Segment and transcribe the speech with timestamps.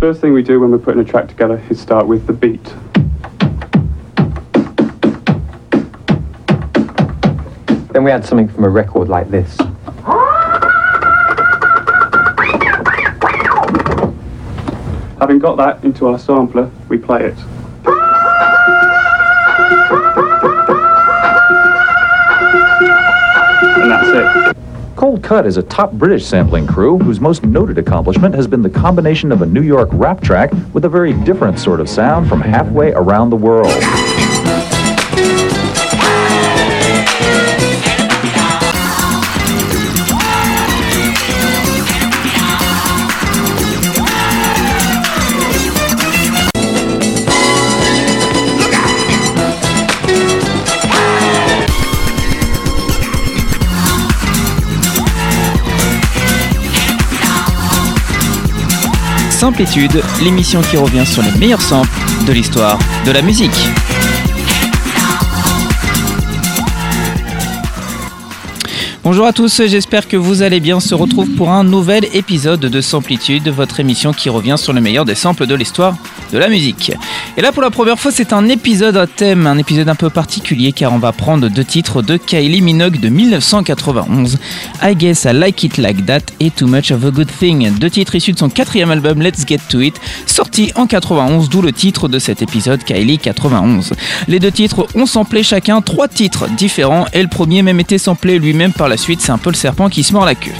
[0.00, 2.64] First thing we do when we're putting a track together is start with the beat.
[7.92, 9.58] Then we add something from a record like this.
[15.18, 17.36] Having got that into our sampler, we play it.
[23.76, 24.08] And that's
[24.48, 24.59] it.
[25.00, 28.68] Cold Cut is a top British sampling crew whose most noted accomplishment has been the
[28.68, 32.42] combination of a New York rap track with a very different sort of sound from
[32.42, 33.72] halfway around the world.
[59.50, 61.90] Samplitude, l'émission qui revient sur les meilleurs samples
[62.24, 63.50] de l'histoire de la musique.
[69.02, 70.76] Bonjour à tous, j'espère que vous allez bien.
[70.76, 74.80] On se retrouve pour un nouvel épisode de Samplitude, votre émission qui revient sur le
[74.80, 75.96] meilleur des samples de l'histoire
[76.32, 76.92] de la musique.
[77.36, 80.10] Et là, pour la première fois, c'est un épisode à thème, un épisode un peu
[80.10, 84.38] particulier car on va prendre deux titres de Kylie Minogue de 1991,
[84.82, 87.88] I Guess I Like It Like That et Too Much of a Good Thing, deux
[87.88, 89.94] titres issus de son quatrième album Let's Get To It,
[90.26, 93.92] sorti en 91, d'où le titre de cet épisode Kylie 91.
[94.26, 98.40] Les deux titres ont samplé chacun trois titres différents et le premier même été samplé
[98.40, 100.50] lui-même par la suite, c'est un peu le serpent qui se mord la queue.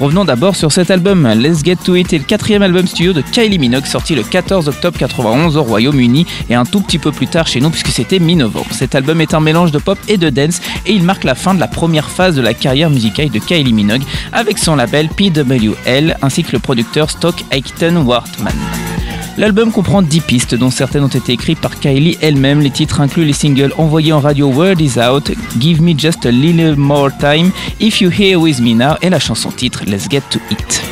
[0.00, 1.28] Revenons d'abord sur cet album.
[1.34, 4.68] Let's Get To It est le quatrième album studio de Kylie Minogue sorti le 14
[4.68, 6.13] octobre 91 au Royaume-Uni
[6.48, 8.68] et un tout petit peu plus tard chez nous puisque c'était mi-novembre.
[8.72, 11.54] Cet album est un mélange de pop et de dance et il marque la fin
[11.54, 16.16] de la première phase de la carrière musicale de Kylie Minogue avec son label PWL
[16.22, 18.54] ainsi que le producteur Stock Aitken Wartman.
[19.36, 22.60] L'album comprend 10 pistes, dont certaines ont été écrites par Kylie elle-même.
[22.60, 26.30] Les titres incluent les singles envoyés en radio Word Is Out, Give Me Just a
[26.30, 27.50] Little More Time,
[27.80, 30.82] If You Here With Me Now et la chanson titre Let's Get To It.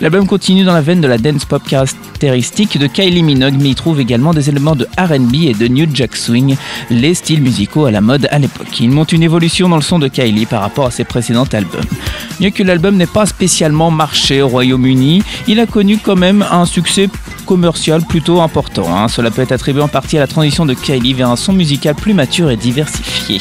[0.00, 3.74] L'album continue dans la veine de la dance pop caractéristique de Kylie Minogue, mais il
[3.74, 6.56] trouve également des éléments de RB et de New Jack Swing,
[6.88, 8.80] les styles musicaux à la mode à l'époque.
[8.80, 11.84] Il monte une évolution dans le son de Kylie par rapport à ses précédents albums.
[12.40, 16.64] Mieux que l'album n'ait pas spécialement marché au Royaume-Uni, il a connu quand même un
[16.64, 17.10] succès
[17.44, 18.86] commercial plutôt important.
[18.96, 19.08] hein.
[19.08, 21.94] Cela peut être attribué en partie à la transition de Kylie vers un son musical
[21.94, 23.38] plus mature et diversifié.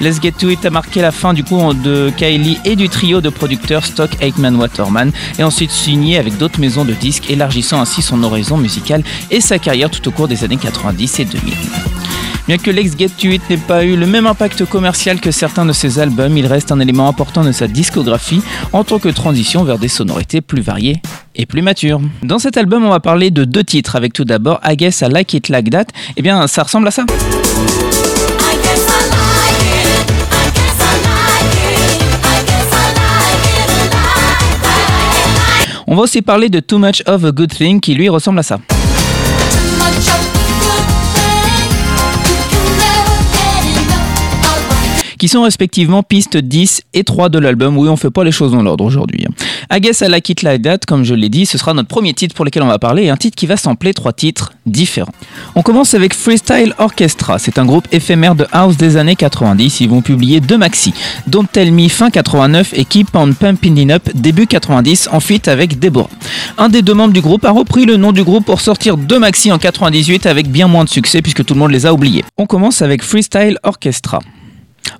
[0.00, 3.20] Let's Get To It a marqué la fin du coup de Kylie et du trio
[3.20, 8.02] de producteurs Stock, Aikman, Waterman et ensuite signé avec d'autres maisons de disques élargissant ainsi
[8.02, 11.54] son horizon musical et sa carrière tout au cours des années 90 et 2000.
[12.46, 15.66] Bien que Let's Get To It n'ait pas eu le même impact commercial que certains
[15.66, 18.40] de ses albums, il reste un élément important de sa discographie
[18.72, 21.00] en tant que transition vers des sonorités plus variées
[21.34, 22.00] et plus matures.
[22.22, 25.08] Dans cet album, on va parler de deux titres avec tout d'abord I Guess I
[25.10, 25.86] Like It Like That.
[26.16, 27.04] Eh bien, ça ressemble à ça.
[35.96, 38.42] On va aussi parler de Too Much of a Good Thing qui lui ressemble à
[38.42, 38.58] ça.
[45.26, 47.76] Qui sont respectivement pistes 10 et 3 de l'album.
[47.76, 49.26] Oui, on fait pas les choses dans l'ordre aujourd'hui.
[49.72, 52.14] I Guess I Like It Like That, comme je l'ai dit, ce sera notre premier
[52.14, 55.10] titre pour lequel on va parler, et un titre qui va sampler trois titres différents.
[55.56, 57.40] On commence avec Freestyle Orchestra.
[57.40, 59.80] C'est un groupe éphémère de house des années 90.
[59.80, 60.94] Ils vont publier deux maxi,
[61.26, 65.48] Don't Tell Me fin 89 et Keep on Pumping It Up début 90 en feat
[65.48, 66.08] avec Deborah.
[66.56, 69.18] Un des deux membres du groupe a repris le nom du groupe pour sortir deux
[69.18, 72.22] maxi en 98 avec bien moins de succès puisque tout le monde les a oubliés.
[72.38, 74.20] On commence avec Freestyle Orchestra.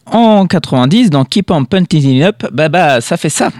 [0.06, 3.50] En 90, dans Keep on Pumping It Up, bah bah, ça fait ça.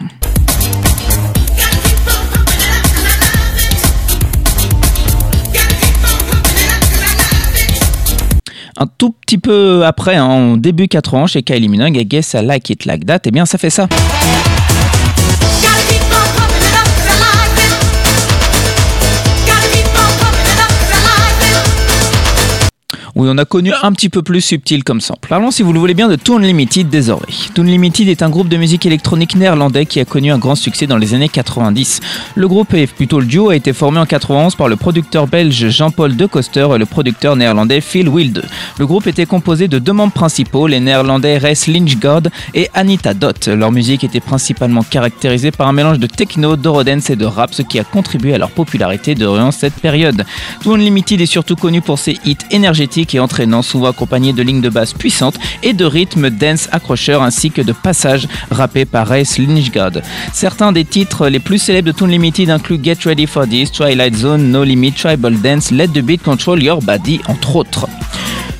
[8.78, 12.44] Un tout petit peu après, hein, en début 80, chez Kylie Minogue, I Guess I
[12.44, 13.88] Like It Like That, et bien ça fait ça.
[23.18, 25.26] Oui, on a connu un petit peu plus subtil comme sample.
[25.30, 27.32] Parlons, si vous le voulez bien, de Toon Limited désormais.
[27.54, 30.86] Toon Limited est un groupe de musique électronique néerlandais qui a connu un grand succès
[30.86, 32.02] dans les années 90.
[32.34, 35.70] Le groupe, et plutôt le duo, a été formé en 91 par le producteur belge
[35.70, 38.44] Jean-Paul De Coster et le producteur néerlandais Phil Wilde.
[38.78, 43.46] Le groupe était composé de deux membres principaux, les néerlandais Res Lynchgard et Anita Dot.
[43.46, 47.62] Leur musique était principalement caractérisée par un mélange de techno, d'eurodance et de rap, ce
[47.62, 50.26] qui a contribué à leur popularité durant cette période.
[50.62, 54.60] Toon Limited est surtout connu pour ses hits énergétiques et entraînant, souvent accompagné de lignes
[54.60, 59.38] de basse puissantes et de rythmes dance accrocheurs ainsi que de passages rappés par Race
[59.38, 59.92] Lynchgard.
[60.32, 64.16] Certains des titres les plus célèbres de Toon Limited incluent Get Ready for This, Twilight
[64.16, 67.86] Zone, No Limit, Tribal Dance, Let the Beat Control Your Body, entre autres.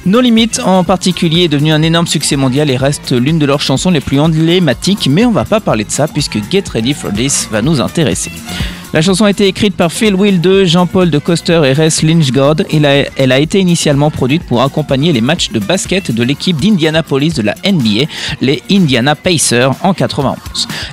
[0.06, 3.60] No Limit en particulier est devenu un énorme succès mondial et reste l'une de leurs
[3.60, 7.12] chansons les plus emblématiques, mais on va pas parler de ça puisque Get Ready for
[7.12, 8.31] This va nous intéresser.
[8.96, 12.54] La chanson a été écrite par Phil Will de Jean-Paul de Coster et Ress Lynchgard
[12.70, 16.58] et la- elle a été initialement produite pour accompagner les matchs de basket de l'équipe
[16.58, 18.06] d'Indianapolis de la NBA,
[18.40, 20.38] les Indiana Pacers, en 91.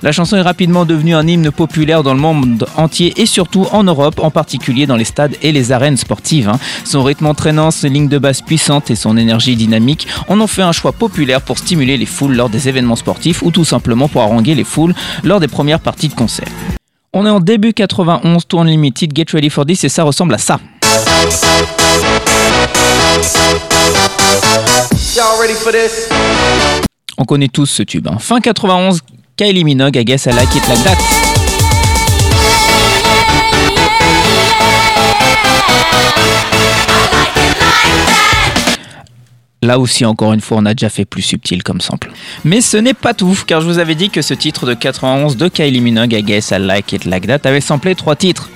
[0.01, 3.85] La chanson est rapidement devenue un hymne populaire dans le monde entier et surtout en
[3.85, 6.49] Europe, en particulier dans les stades et les arènes sportives.
[6.49, 6.59] hein.
[6.83, 10.61] Son rythme entraînant, ses lignes de basse puissantes et son énergie dynamique en ont fait
[10.61, 14.23] un choix populaire pour stimuler les foules lors des événements sportifs ou tout simplement pour
[14.23, 16.49] haranguer les foules lors des premières parties de concert.
[17.13, 20.37] On est en début 91, Tour Unlimited, Get Ready for This et ça ressemble à
[20.39, 20.59] ça.
[25.15, 26.09] Y'all ready for this?
[27.17, 28.07] On connaît tous ce tube.
[28.07, 28.17] hein.
[28.19, 28.99] Fin 91,
[29.37, 31.22] Kylie Minogue, I guess I like it like that.
[39.63, 42.11] Là aussi, encore une fois, on a déjà fait plus subtil comme sample.
[42.43, 45.37] Mais ce n'est pas tout, car je vous avais dit que ce titre de 91
[45.37, 48.49] de Kylie Minogue, I Guess I Like It Like That, avait samplé trois titres.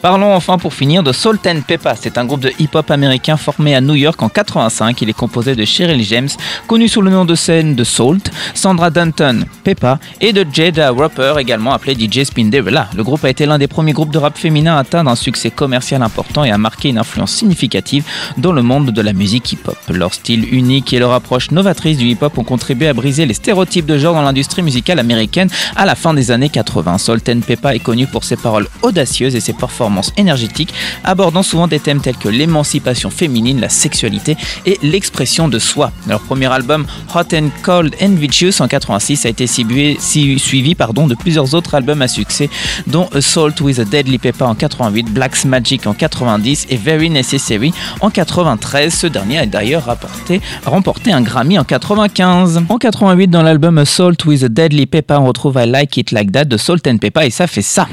[0.00, 1.96] Parlons enfin pour finir de Salt and Peppa.
[1.96, 5.02] C'est un groupe de hip-hop américain formé à New York en 85.
[5.02, 6.28] Il est composé de Cheryl James,
[6.68, 11.34] connu sous le nom de scène de Salt, Sandra Danton, Peppa, et de Jada Roper,
[11.38, 12.88] également appelé DJ Spinderella.
[12.96, 15.50] Le groupe a été l'un des premiers groupes de rap féminin à atteindre un succès
[15.50, 18.04] commercial important et a marqué une influence significative
[18.36, 19.78] dans le monde de la musique hip-hop.
[19.88, 23.86] Leur style unique et leur approche novatrice du hip-hop ont contribué à briser les stéréotypes
[23.86, 26.98] de genre dans l'industrie musicale américaine à la fin des années 80.
[26.98, 30.72] Salt and Peppa est connu pour ses paroles audacieuses et ses performances énergétiques,
[31.04, 34.36] abordant souvent des thèmes tels que l'émancipation féminine, la sexualité
[34.66, 35.90] et l'expression de soi.
[36.08, 41.14] Leur premier album Hot and Cold and Vicious en 86 a été suivi pardon, de
[41.14, 42.50] plusieurs autres albums à succès,
[42.86, 47.72] dont Assault with a Deadly Pepper en 88, Black's Magic en 90 et Very Necessary
[48.00, 48.92] en 93.
[48.92, 52.62] Ce dernier a d'ailleurs rapporté- remporté un Grammy en 95.
[52.68, 56.32] En 88, dans l'album Assault with a Deadly Pepper, on retrouve I Like It Like
[56.32, 57.86] That de Salt and Pepper et ça fait ça.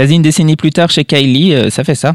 [0.00, 2.14] Quasi une décennie plus tard chez Kylie, euh, ça fait ça.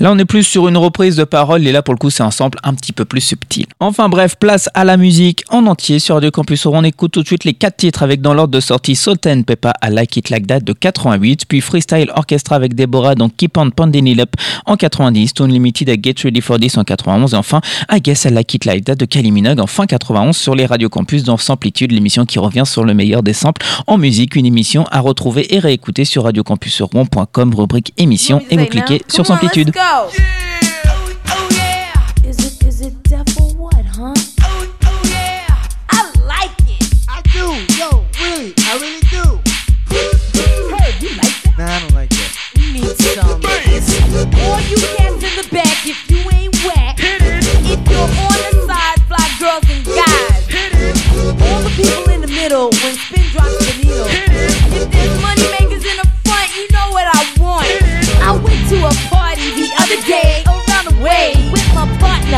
[0.00, 2.22] Là, on est plus sur une reprise de paroles et là, pour le coup, c'est
[2.22, 3.66] un sample un petit peu plus subtil.
[3.80, 6.66] Enfin bref, place à la musique en entier sur Radio Campus.
[6.66, 9.42] On écoute tout de suite les quatre titres avec dans l'ordre de sortie Salt and
[9.42, 13.58] Peppa I Like It Like That de 88, puis Freestyle Orchestra avec Deborah donc Keep
[13.58, 14.36] on Pounding It Up
[14.66, 17.60] en 90, Stone Limited à Get Ready for This en 91 et enfin
[17.90, 20.66] I Guess I Like It Like That de Kylie Minogue en fin 91 sur les
[20.66, 24.46] Radio Campus dans Samplitude, l'émission qui revient sur le meilleur des samples en musique, une
[24.46, 29.72] émission à retrouver et réécouter sur radiocampusrouen.com rubrique émission et vous cliquez sur Samplitude.
[29.90, 30.67] Oh yeah.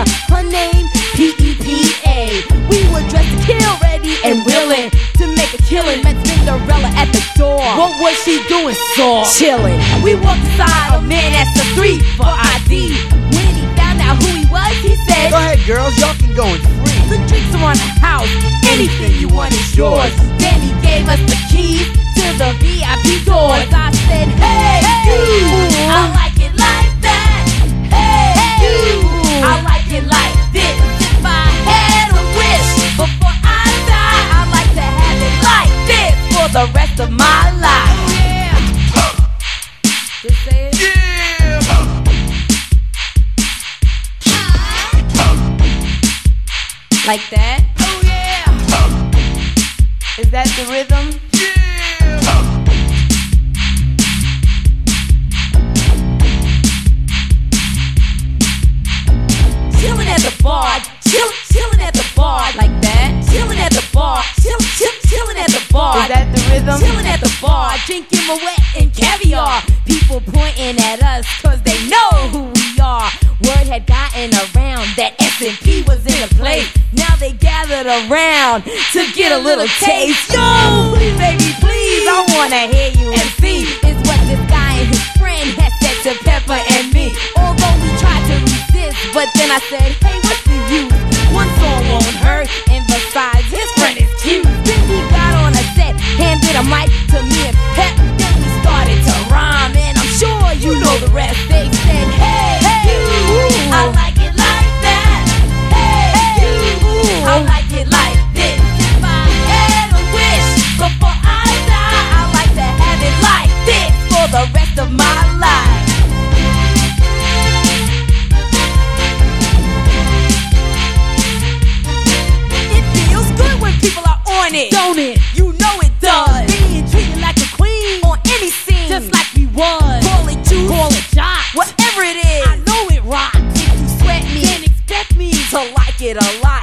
[0.05, 0.35] Partner.
[0.35, 2.43] Her name P-E-P-A.
[2.69, 6.03] We were dressed to kill, ready and willing to make a killing.
[6.03, 7.61] Met Cinderella at the door.
[7.77, 8.75] What was she doing?
[8.97, 9.79] Saw chilling.
[10.03, 10.99] We walked aside.
[10.99, 12.95] A man asked the three for ID.
[13.35, 15.31] When he found out who he was, he said.
[15.31, 17.01] Go ahead, girls, y'all can go and free.
[17.11, 18.31] The drinks are on the house.
[18.71, 20.15] Anything you want is yours.
[20.39, 23.67] Then he gave us the keys to the VIP doors.
[23.75, 24.81] I said, Hey,
[25.11, 26.90] you, I like it like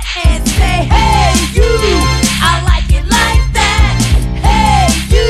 [0.01, 1.63] shot and say, hey, you,
[2.41, 3.97] I like it like that.
[4.41, 5.27] Hey, you,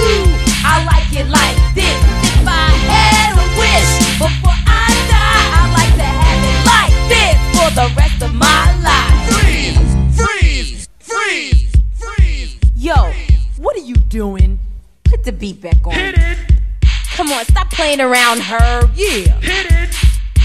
[0.64, 1.98] I like it like this.
[2.24, 7.38] If I had a wish before I die, I'd like to have it like this
[7.56, 9.16] for the rest of my life.
[9.34, 12.58] Freeze, freeze, freeze, freeze.
[12.76, 13.12] Yo,
[13.58, 14.60] what are you doing?
[15.04, 15.94] Put the beat back on.
[15.94, 16.38] Hit it.
[17.16, 18.92] Come on, stop playing around, Herb.
[18.96, 19.40] Yeah.
[19.40, 19.96] Hit it.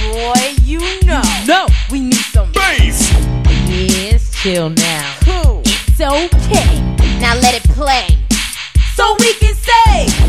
[0.02, 1.22] Boy, you know.
[1.46, 2.11] No, we know
[4.42, 5.14] chill now.
[5.64, 6.80] It's okay.
[7.20, 8.08] Now let it play.
[8.96, 10.21] So we can say.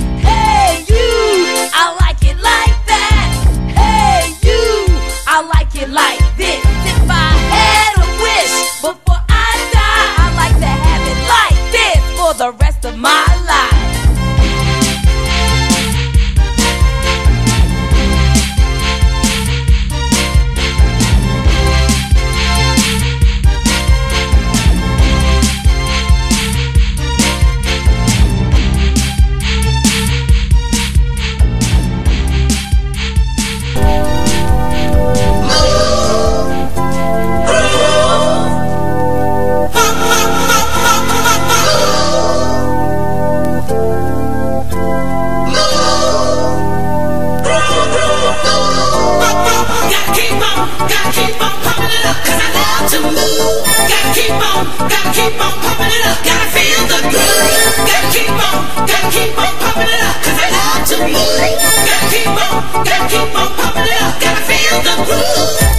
[54.64, 57.76] gotta keep on pumping it up, gotta feel the groove.
[57.84, 61.40] Gotta keep on, gotta keep on pumping it up, I love to move.
[61.88, 65.73] Gotta keep on, gotta keep on pumping it up, gotta feel the groove.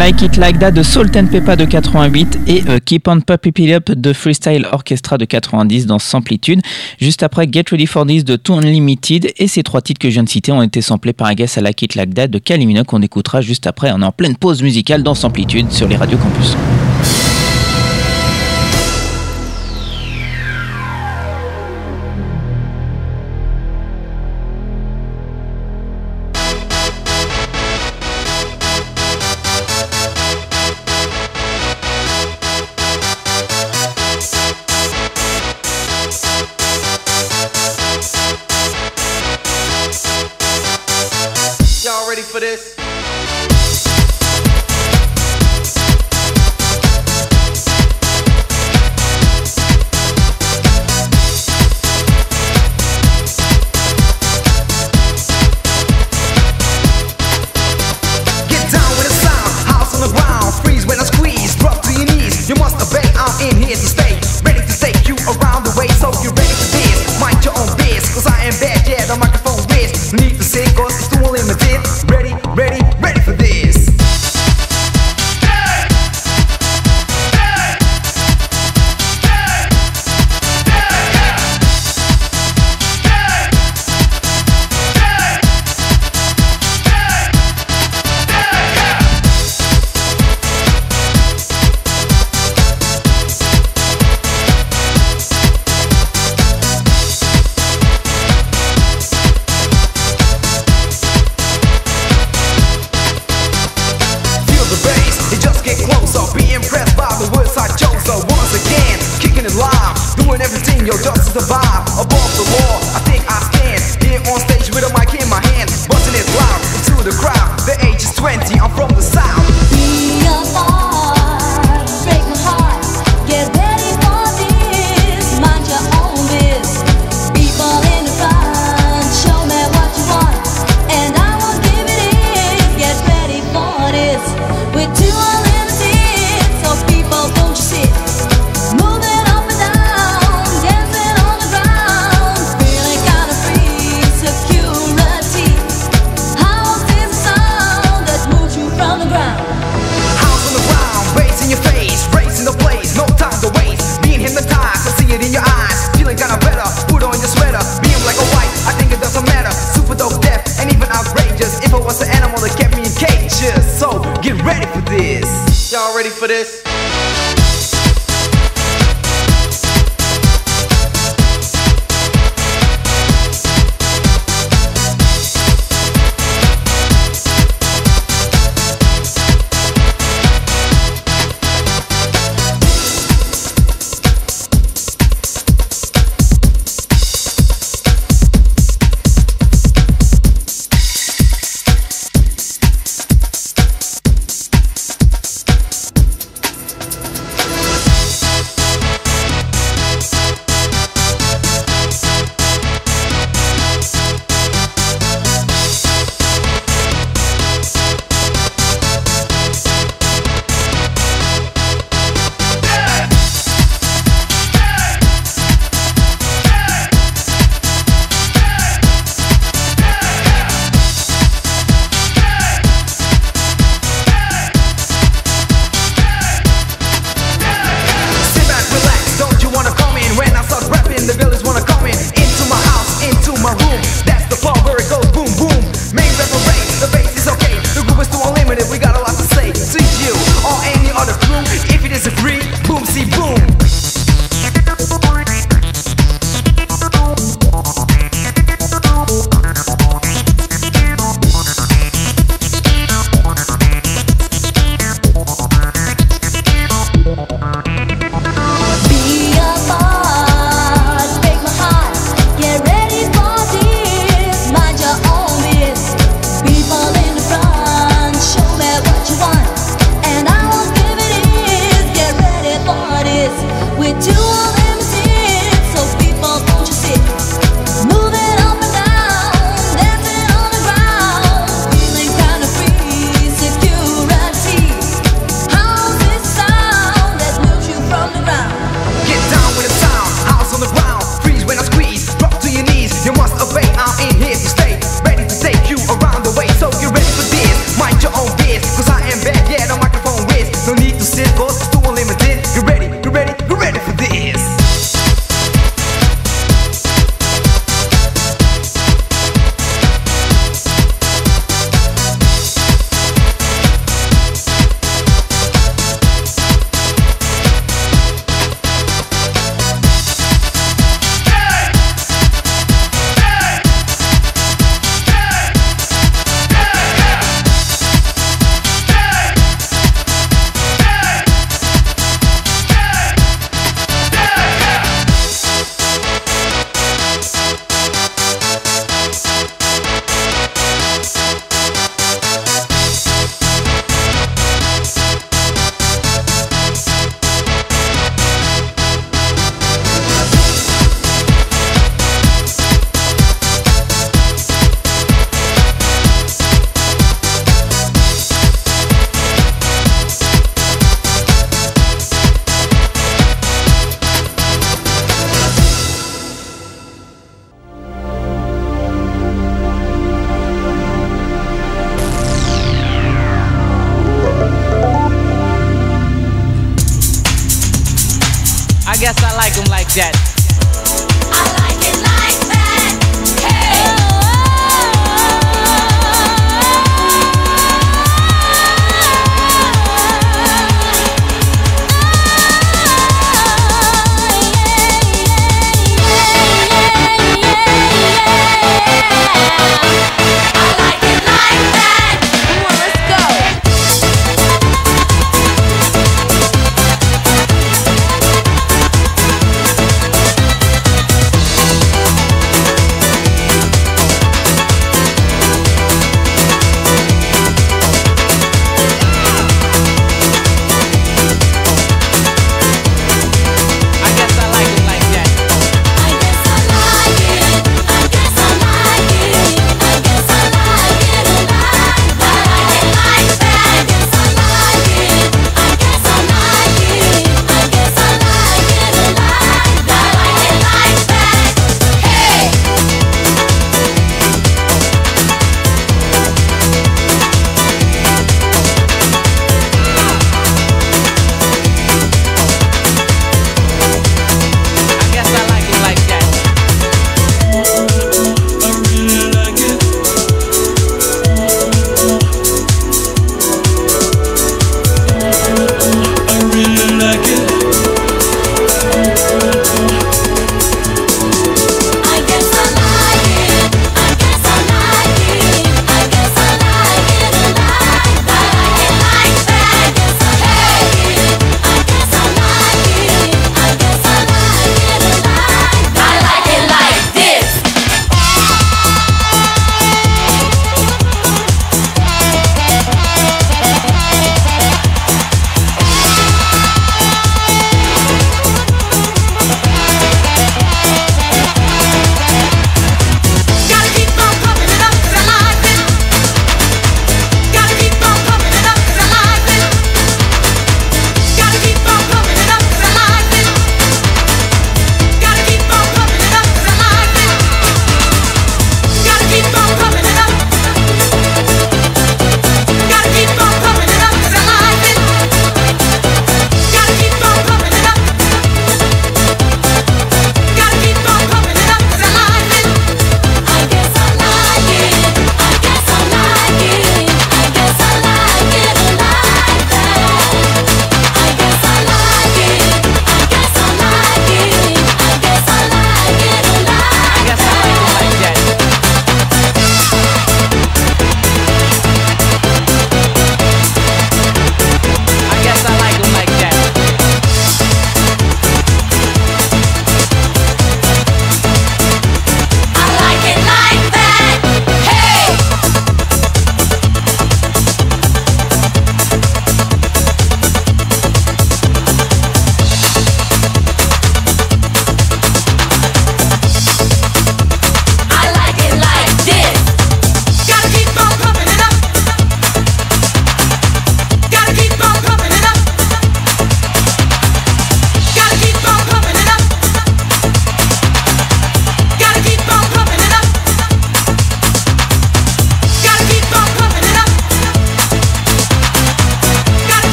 [0.00, 3.52] Like It Like That de Salt and Peppa de 88 et euh, Keep on Puppy
[3.64, 6.62] It Up de Freestyle Orchestra de 90 dans Samplitude.
[6.98, 10.14] Juste après Get Ready for This de Toon Limited et ces trois titres que je
[10.14, 12.82] viens de citer ont été samplés par I Guess Like It Like That de Kalimino
[12.84, 13.92] qu'on écoutera juste après.
[13.92, 16.56] On est en pleine pause musicale dans Samplitude sur les radios campus.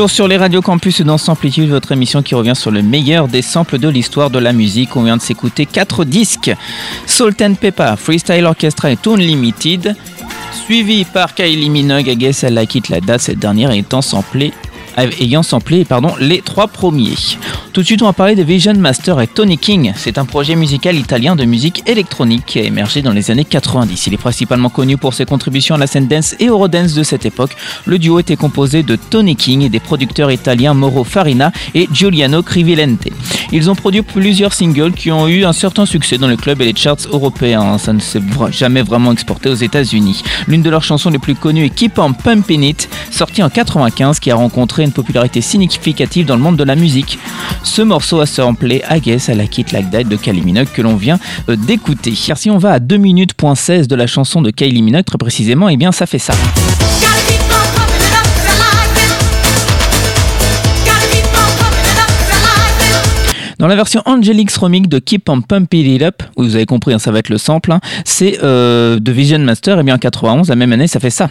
[0.00, 3.42] Toujours sur les radios campus dans Samplitude, votre émission qui revient sur le meilleur des
[3.42, 4.96] samples de l'histoire de la musique.
[4.96, 6.50] On vient de s'écouter quatre disques
[7.04, 9.94] Salt and Pepper, Freestyle Orchestra et Tone Limited,
[10.64, 14.54] suivi par Kylie Minogue, I Guess I Like It La date, cette dernière samplée
[14.96, 17.16] ayant samplé pardon, les trois premiers.
[17.72, 19.92] Tout de suite, on va parler de Vision Master et Tony King.
[19.94, 24.08] C'est un projet musical italien de musique électronique qui a émergé dans les années 90.
[24.08, 27.26] Il est principalement connu pour ses contributions à la scène dance et eurodance de cette
[27.26, 27.52] époque.
[27.86, 32.42] Le duo était composé de Tony King et des producteurs italiens Mauro Farina et Giuliano
[32.42, 33.06] Crivilente.
[33.52, 36.64] Ils ont produit plusieurs singles qui ont eu un certain succès dans le club et
[36.64, 37.78] les charts européens.
[37.78, 40.24] Ça ne s'est jamais vraiment exporté aux États-Unis.
[40.48, 44.18] L'une de leurs chansons les plus connues est Keep on Pumping It, sortie en 95,
[44.18, 47.18] qui a rencontré une popularité significative dans le monde de la musique.
[47.70, 50.82] Ce morceau a samplé I Guess à la Kit Like That de Kylie Minogue que
[50.82, 52.12] l'on vient euh, d'écouter.
[52.26, 55.04] Car si on va à 2 minutes point 16 de la chanson de Kylie Minogue
[55.04, 56.34] très précisément, et eh bien ça fait ça.
[63.60, 66.98] Dans la version Angelix Remix de Keep on Pumping It Up, vous avez compris, hein,
[66.98, 70.48] ça va être le sample, hein, c'est euh, de Vision Master, et bien en 91,
[70.48, 71.30] la même année, ça fait ça.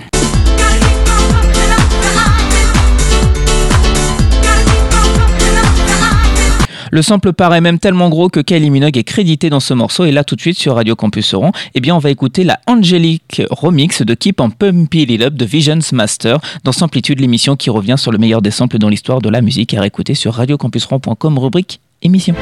[6.91, 10.12] Le sample paraît même tellement gros que Kylie Minogue est crédité dans ce morceau et
[10.12, 13.41] là tout de suite sur Radio Campus Oran, eh bien on va écouter la Angelique
[13.49, 17.95] remix de Keep on Pumpy It Up de Visions Master dans Samplitude, l'émission qui revient
[17.97, 21.80] sur le meilleur des samples dans l'histoire de la musique à réécouter sur radiocampusron.com rubrique
[22.02, 22.36] émission.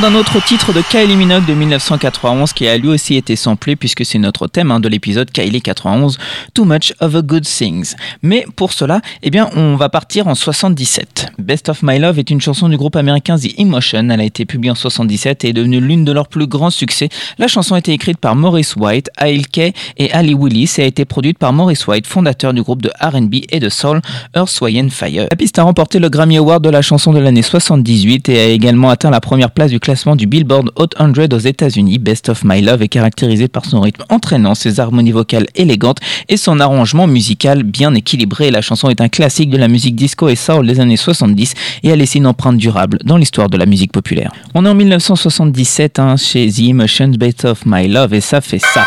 [0.00, 4.06] D'un autre titre de Kylie Minogue de 1991 qui a lui aussi été samplé puisque
[4.06, 6.16] c'est notre thème hein, de l'épisode Kylie 91,
[6.54, 7.96] Too Much of a Good Things.
[8.22, 11.32] Mais pour cela, eh bien, on va partir en 77.
[11.38, 14.08] Best of My Love est une chanson du groupe américain The Emotion.
[14.08, 17.10] Elle a été publiée en 77 et est devenue l'une de leurs plus grands succès.
[17.38, 20.86] La chanson a été écrite par Maurice White, Ail Kay et Ali Willis et a
[20.86, 24.00] été produite par Maurice White, fondateur du groupe de R&B et de soul
[24.34, 25.26] Earth, Wind Fire.
[25.30, 28.44] La piste a remporté le Grammy Award de la chanson de l'année 78 et a
[28.46, 31.98] également atteint la première place du classement du Billboard Hot 100 aux États-Unis.
[31.98, 36.36] Best of My Love est caractérisé par son rythme entraînant, ses harmonies vocales élégantes et
[36.36, 38.52] son arrangement musical bien équilibré.
[38.52, 41.90] La chanson est un classique de la musique disco et soul des années 70 et
[41.90, 44.30] a laissé une empreinte durable dans l'histoire de la musique populaire.
[44.54, 48.60] On est en 1977 hein, chez The Emotions Best of My Love et ça fait
[48.60, 48.86] ça.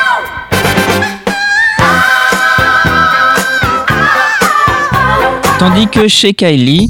[5.59, 6.89] Tandis que chez Kylie,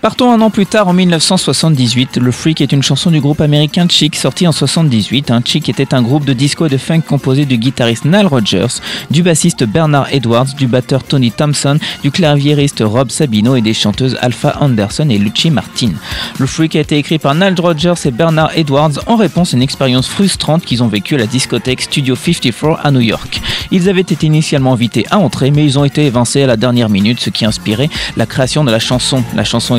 [0.00, 2.18] Partons un an plus tard, en 1978.
[2.18, 5.32] Le Freak est une chanson du groupe américain Chic, sortie en 78.
[5.32, 8.80] Un Chic était un groupe de disco et de funk composé du guitariste Nile Rodgers,
[9.10, 14.16] du bassiste Bernard Edwards, du batteur Tony Thompson, du claviériste Rob Sabino et des chanteuses
[14.20, 15.90] Alpha Anderson et Lucy Martin.
[16.38, 19.64] Le Freak a été écrit par Nile Rodgers et Bernard Edwards en réponse à une
[19.64, 23.40] expérience frustrante qu'ils ont vécue à la discothèque Studio 54 à New York.
[23.72, 26.88] Ils avaient été initialement invités à entrer, mais ils ont été évincés à la dernière
[26.88, 29.24] minute, ce qui a inspiré la création de la chanson.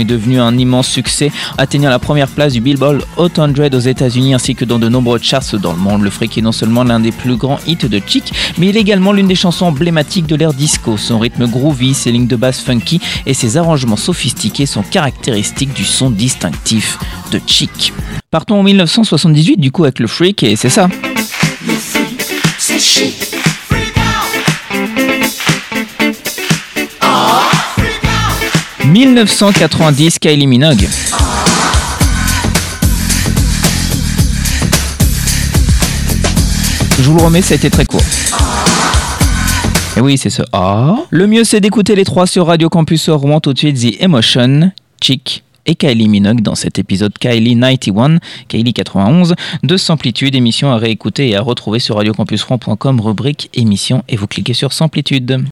[0.10, 4.55] Devenu un immense succès, atteignant la première place du Billboard Hot 100 aux États-Unis ainsi
[4.55, 6.01] que dans de nombreux charts dans le monde.
[6.01, 8.82] Le Freak est non seulement l'un des plus grands hits de Chic, mais il est
[8.82, 10.97] également l'une des chansons emblématiques de l'ère disco.
[10.97, 15.86] Son rythme groovy, ses lignes de basse funky et ses arrangements sophistiqués sont caractéristiques du
[15.86, 16.97] son distinctif
[17.32, 17.93] de Chic.
[18.32, 20.89] Partons en 1978 du coup avec le Freak et c'est ça.
[28.90, 30.88] 1990 Kylie Minogue.
[37.00, 38.02] Je vous le remets, ça a été très court.
[39.96, 40.96] Et oui, c'est ce A.
[41.12, 44.72] Le mieux, c'est d'écouter les trois sur Radio Campus Rouen tout de suite The Emotion,
[45.02, 50.78] Chic et Kylie Minogue dans cet épisode Kylie 91, Kylie 91 de Samplitude, émission à
[50.78, 55.46] réécouter et à retrouver sur radiocampusrouen.com, rubrique émission et vous cliquez sur Samplitude.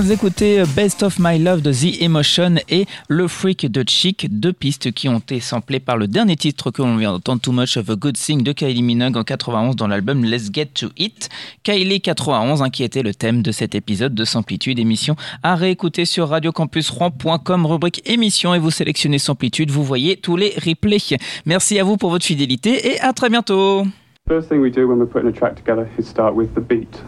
[0.00, 4.52] Vient d'écouter Best of My Love de The Emotion et Le Freak de Chic, deux
[4.52, 7.76] pistes qui ont été samplées par le dernier titre que l'on vient d'entendre, Too Much
[7.76, 11.30] of a Good Thing de Kylie Minogue en 91 dans l'album Let's Get to It.
[11.64, 16.04] Kylie 91, hein, qui était le thème de cet épisode de Samplitude, émission à réécouter
[16.04, 21.18] sur radiocampusrouen.com, rubrique émission et vous sélectionnez Samplitude, vous voyez tous les replays.
[21.44, 23.84] Merci à vous pour votre fidélité et à très bientôt.
[24.28, 27.02] First thing we do when we're putting a track together is start with the beat.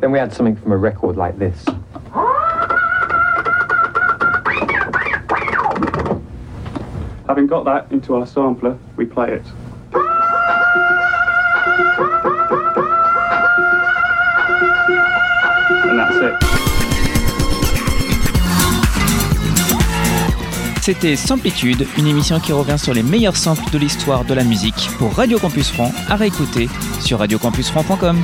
[0.00, 1.64] Then we had something from a record like this.
[7.26, 9.42] Having got that into our sampler, we play it.
[15.84, 16.34] And that's it.
[20.80, 24.88] C'était Samplitude, une émission qui revient sur les meilleurs samples de l'histoire de la musique
[24.98, 26.68] pour Radio Campus Franc à réécouter
[27.00, 28.16] sur radiocampusfranc.com.